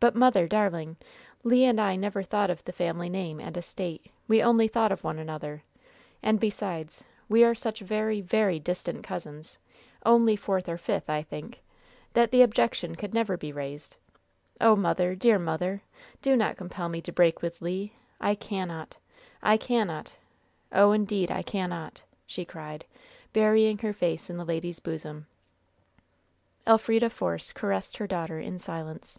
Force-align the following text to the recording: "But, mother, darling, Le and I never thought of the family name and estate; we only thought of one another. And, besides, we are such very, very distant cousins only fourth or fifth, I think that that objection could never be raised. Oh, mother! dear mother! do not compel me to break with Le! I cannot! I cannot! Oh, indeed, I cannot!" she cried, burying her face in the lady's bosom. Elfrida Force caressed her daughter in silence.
"But, 0.00 0.14
mother, 0.14 0.48
darling, 0.48 0.96
Le 1.44 1.56
and 1.58 1.78
I 1.78 1.94
never 1.94 2.22
thought 2.22 2.48
of 2.48 2.64
the 2.64 2.72
family 2.72 3.10
name 3.10 3.38
and 3.38 3.54
estate; 3.54 4.06
we 4.28 4.42
only 4.42 4.66
thought 4.66 4.90
of 4.92 5.04
one 5.04 5.18
another. 5.18 5.62
And, 6.22 6.40
besides, 6.40 7.04
we 7.28 7.44
are 7.44 7.54
such 7.54 7.80
very, 7.80 8.22
very 8.22 8.58
distant 8.58 9.04
cousins 9.04 9.58
only 10.06 10.36
fourth 10.36 10.70
or 10.70 10.78
fifth, 10.78 11.10
I 11.10 11.20
think 11.20 11.60
that 12.14 12.30
that 12.30 12.40
objection 12.42 12.94
could 12.96 13.12
never 13.12 13.36
be 13.36 13.52
raised. 13.52 13.96
Oh, 14.58 14.74
mother! 14.74 15.14
dear 15.14 15.38
mother! 15.38 15.82
do 16.22 16.34
not 16.34 16.56
compel 16.56 16.88
me 16.88 17.02
to 17.02 17.12
break 17.12 17.42
with 17.42 17.60
Le! 17.60 17.90
I 18.22 18.34
cannot! 18.34 18.96
I 19.42 19.58
cannot! 19.58 20.14
Oh, 20.72 20.92
indeed, 20.92 21.30
I 21.30 21.42
cannot!" 21.42 22.04
she 22.26 22.46
cried, 22.46 22.86
burying 23.34 23.76
her 23.80 23.92
face 23.92 24.30
in 24.30 24.38
the 24.38 24.46
lady's 24.46 24.80
bosom. 24.80 25.26
Elfrida 26.66 27.10
Force 27.10 27.52
caressed 27.52 27.98
her 27.98 28.06
daughter 28.06 28.38
in 28.38 28.58
silence. 28.58 29.18